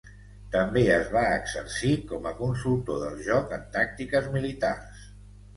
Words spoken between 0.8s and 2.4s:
es va exercir com a